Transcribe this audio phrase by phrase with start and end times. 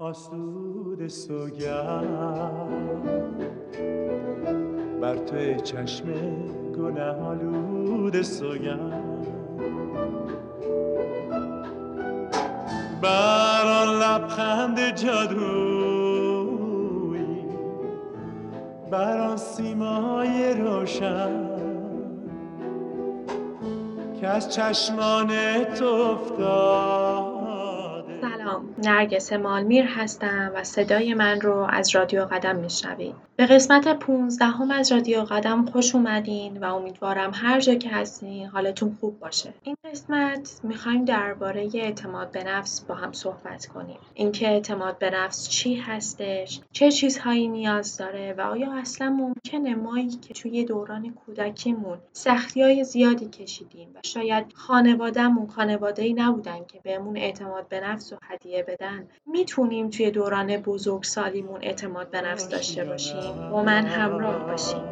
[0.00, 2.18] آسود سوگند.
[5.00, 6.06] بر توی چشم
[6.76, 9.26] گناه آلود سوگند.
[13.02, 16.38] بر آن لبخند جادویی
[18.90, 21.48] بر آن سیمای روشن.
[24.20, 25.28] که از چشمان
[25.64, 27.37] تو افتاد.
[28.78, 33.14] نرگس مالمیر هستم و صدای من رو از رادیو قدم میشنوید.
[33.36, 38.46] به قسمت 15 هم از رادیو قدم خوش اومدین و امیدوارم هر جا که هستین
[38.46, 39.54] حالتون خوب باشه.
[39.62, 43.98] این قسمت می‌خوایم درباره اعتماد به نفس با هم صحبت کنیم.
[44.14, 50.08] اینکه اعتماد به نفس چی هستش، چه چیزهایی نیاز داره و آیا اصلا ممکنه مایی
[50.08, 57.16] که توی دوران کودکیمون سختی های زیادی کشیدیم و شاید خانوادهمون خانواده نبودن که بهمون
[57.16, 59.08] اعتماد به نفس و هدیه بدن.
[59.26, 63.50] می‌تونیم توی دوران بزرگسالیمون اعتماد به نفس داشته باشیم.
[63.50, 64.82] با من همراه باشیم.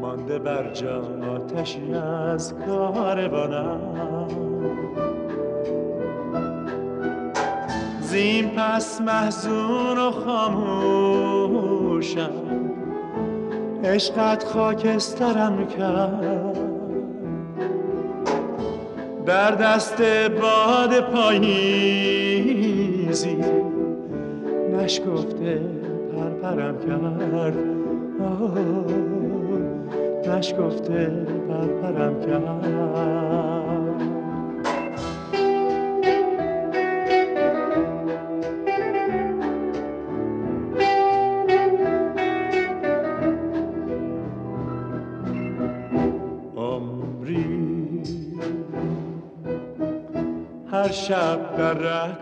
[0.00, 1.02] مانده بر جا
[1.34, 4.28] آتشی از کاروانم
[8.00, 11.46] زین پس محزون و خاموشم.
[13.84, 16.65] عشقت خاکسترم کرد.
[19.26, 20.02] در دست
[20.40, 22.56] باد پاییزی.
[24.72, 25.60] نشگفته
[26.12, 27.56] پرپرم کرد.
[30.28, 33.85] نشگفته پرپرم کرد.
[50.92, 52.16] شب در ره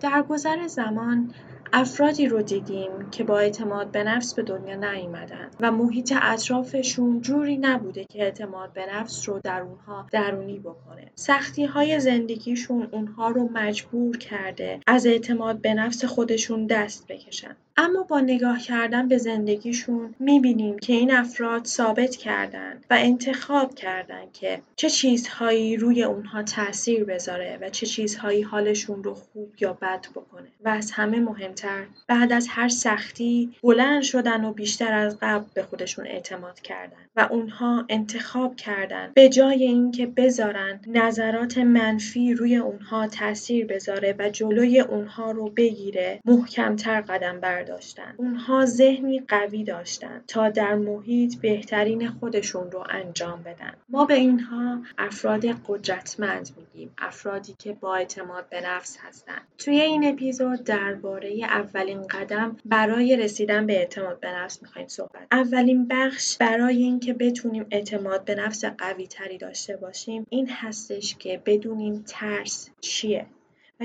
[0.00, 1.34] در گذر زمان
[1.72, 7.56] افرادی رو دیدیم که با اعتماد به نفس به دنیا نیامدن و محیط اطرافشون جوری
[7.56, 11.10] نبوده که اعتماد به نفس رو در اونها درونی بکنه.
[11.14, 17.56] سختی های زندگیشون اونها رو مجبور کرده از اعتماد به نفس خودشون دست بکشن.
[17.76, 24.24] اما با نگاه کردن به زندگیشون می‌بینیم که این افراد ثابت کردن و انتخاب کردن
[24.32, 30.06] که چه چیزهایی روی اونها تاثیر بذاره و چه چیزهایی حالشون رو خوب یا بد
[30.14, 30.48] بکنه.
[30.64, 35.62] و از همه مهمتر بعد از هر سختی بلند شدن و بیشتر از قبل به
[35.62, 36.96] خودشون اعتماد کردن.
[37.16, 44.30] و اونها انتخاب کردن به جای اینکه بذارن نظرات منفی روی اونها تاثیر بذاره و
[44.30, 48.14] جلوی اونها رو بگیره محکمتر قدم بر برداشتن.
[48.16, 53.72] اونها ذهنی قوی داشتن تا در محیط بهترین خودشون رو انجام بدن.
[53.88, 56.94] ما به اینها افراد قدرتمند میگیم.
[56.98, 59.38] افرادی که با اعتماد به نفس هستن.
[59.58, 65.26] توی این اپیزود درباره اولین قدم برای رسیدن به اعتماد به نفس می‌خوایم صحبت.
[65.32, 71.42] اولین بخش برای اینکه بتونیم اعتماد به نفس قوی تری داشته باشیم این هستش که
[71.46, 73.26] بدونیم ترس چیه.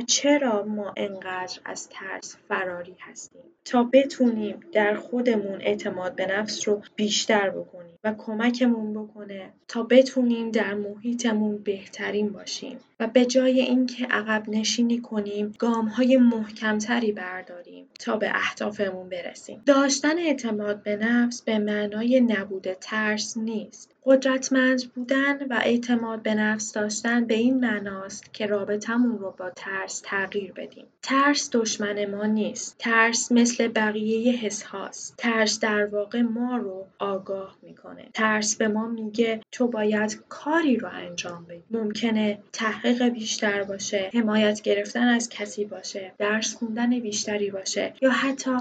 [0.01, 6.81] چرا ما انقدر از ترس فراری هستیم تا بتونیم در خودمون اعتماد به نفس رو
[6.95, 14.05] بیشتر بکنیم و کمکمون بکنه تا بتونیم در محیطمون بهترین باشیم و به جای اینکه
[14.05, 19.63] عقب نشینی کنیم گام های محکمتری برداریم تا به اهدافمون برسیم.
[19.65, 23.96] داشتن اعتماد به نفس به معنای نبود ترس نیست.
[24.07, 30.01] قدرتمند بودن و اعتماد به نفس داشتن به این معناست که رابطمون رو با ترس
[30.05, 30.85] تغییر بدیم.
[31.01, 32.75] ترس دشمن ما نیست.
[32.79, 35.15] ترس مثل بقیه حس هاست.
[35.17, 38.05] ترس در واقع ما رو آگاه می‌کنه.
[38.13, 41.63] ترس به ما میگه تو باید کاری رو انجام بدی.
[41.71, 48.51] ممکنه تحقیق بیشتر باشه، حمایت گرفتن از کسی باشه، درس خوندن بیشتری باشه یا حتی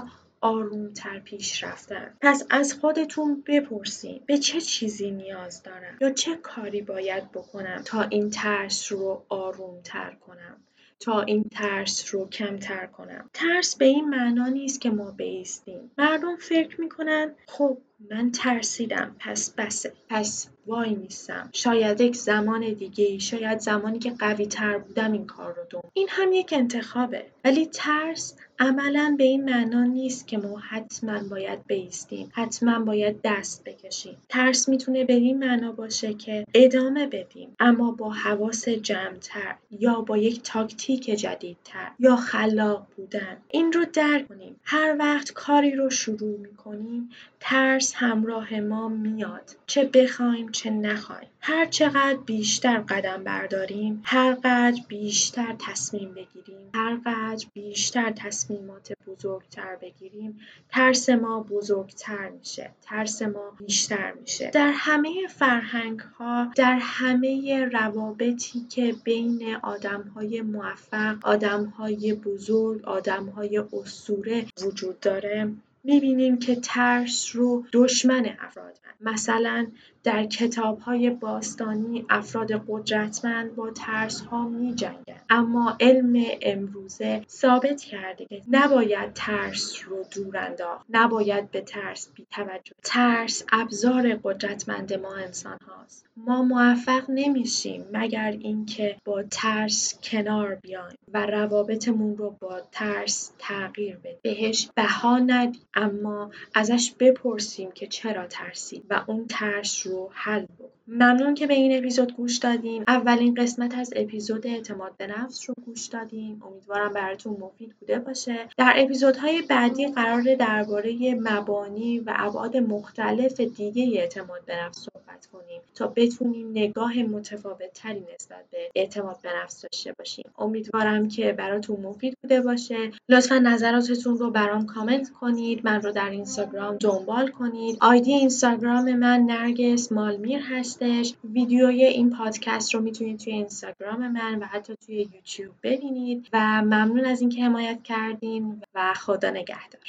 [0.41, 2.13] آرومتر پیش رفتن.
[2.21, 8.01] پس از خودتون بپرسین به چه چیزی نیاز دارم یا چه کاری باید بکنم تا
[8.01, 10.57] این ترس رو آرومتر کنم.
[10.99, 13.29] تا این ترس رو کمتر کنم.
[13.33, 15.11] ترس به این معنا نیست که ما
[15.47, 15.91] بیستیم.
[15.97, 17.77] مردم فکر می‌کنن خب
[18.11, 24.45] من ترسیدم پس بسه پس وای میستم شاید یک زمان دیگه شاید زمانی که قوی
[24.45, 27.25] تر بودم این کار رو دوم این هم یک انتخابه.
[27.45, 33.63] ولی ترس عملا به این معنا نیست که ما حتما باید بیستیم حتما باید دست
[33.63, 34.17] بکشیم.
[34.29, 40.17] ترس می‌تونه به این معنا باشه که ادامه بدیم اما با حواس جمعتر یا با
[40.17, 43.37] یک تاکتیک جدیدتر یا خلاق بودن.
[43.47, 44.59] این رو درک کنیم.
[44.63, 51.29] هر وقت کاری رو شروع می‌کنیم ترس همراه ما میاد چه بخوایم چه نخوایم.
[51.49, 59.75] هر چقدر بیشتر قدم برداریم هر قدر بیشتر تصمیم بگیریم هر قدر بیشتر تصمیمات بزرگتر
[59.81, 60.39] بگیریم
[60.69, 64.51] ترس ما بزرگتر میشه ترس ما بیشتر میشه.
[64.53, 72.85] در همه فرهنگ ها در همه روابطی که بین آدم های موفق آدم های بزرگ
[72.85, 75.51] آدم های اسطوره وجود داره
[75.83, 79.67] می‌بینیم که ترس رو دشمن افراد مثلا
[80.07, 85.21] در کتاب های باستانی افراد قدرتمند با ترس ها می جنگن.
[85.29, 92.27] اما علم امروزه ثابت کرده که نباید ترس رو دور انداخت نباید به ترس بی
[92.31, 96.05] توجه ترس ابزار قدرتمند ما انسان هاست.
[96.17, 103.95] ما موفق نمیشیم مگر اینکه با ترس کنار بیایم و روابطمون رو با ترس تغییر
[103.95, 104.17] بدیم.
[104.21, 110.77] بهش بها ندیم اما ازش بپرسیم که چرا ترسید و اون ترس رو حل بکنیم
[110.87, 112.83] ممنون که به این اپیزود گوش دادین.
[112.87, 116.41] اولین قسمت از اپیزود اعتماد به نفس رو گوش دادین.
[116.45, 118.47] امیدوارم براتون مفید بوده باشه.
[118.57, 125.61] در اپیزودهای بعدی قرار درباره مبانی و ابعاد مختلف دیگه اعتماد به نفس صحبت کنیم
[125.75, 130.25] تا بتونیم نگاه متفاوت تری نسبت به اعتماد به نفس داشته باشیم.
[130.37, 132.91] امیدوارم که براتون مفید بوده باشه.
[133.09, 135.65] لطفا نظراتتون رو برام کامنت کنید.
[135.65, 137.77] من رو در اینستاگرام دنبال کنید.
[137.81, 141.13] آیدی اینستاگرام من نرگس مالمیر هستش.
[141.33, 147.05] ویدیوی این پادکست رو می‌تونید توی اینستاگرام من و حتی توی یوتیوب ببینید و ممنون
[147.05, 149.81] از اینکه حمایت کردین و خدا نگهدار.